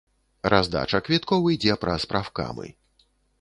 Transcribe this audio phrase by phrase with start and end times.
[0.53, 2.67] Раздача квіткоў ідзе праз прафкамы.